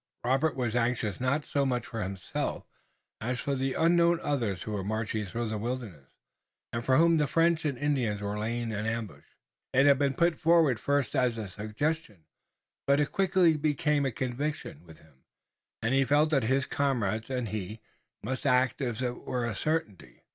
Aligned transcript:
Robert 0.23 0.55
was 0.55 0.75
anxious 0.75 1.19
not 1.19 1.45
so 1.45 1.63
much 1.63 1.85
for 1.85 2.01
himself 2.01 2.63
as 3.19 3.39
for 3.39 3.53
the 3.53 3.75
unknown 3.75 4.19
others 4.23 4.63
who 4.63 4.71
were 4.71 4.83
marching 4.83 5.27
through 5.27 5.47
the 5.47 5.59
wilderness, 5.59 6.07
and 6.73 6.83
for 6.83 6.97
whom 6.97 7.17
the 7.17 7.27
French 7.27 7.65
and 7.65 7.77
Indians 7.77 8.19
were 8.19 8.39
laying 8.39 8.73
an 8.73 8.87
ambush. 8.87 9.25
It 9.73 9.85
had 9.85 9.99
been 9.99 10.15
put 10.15 10.39
forward 10.39 10.79
first 10.79 11.15
as 11.15 11.37
a 11.37 11.47
suggestion, 11.47 12.25
but 12.87 12.99
it 12.99 13.11
quickly 13.11 13.55
became 13.57 14.03
a 14.03 14.11
conviction 14.11 14.81
with 14.87 14.97
him, 14.97 15.21
and 15.83 15.93
he 15.93 16.03
felt 16.03 16.31
that 16.31 16.45
his 16.45 16.65
comrades 16.65 17.29
and 17.29 17.49
he 17.49 17.79
must 18.23 18.47
act 18.47 18.81
as 18.81 19.03
if 19.03 19.09
it 19.09 19.23
were 19.25 19.45
a 19.45 19.53
certainty. 19.53 20.23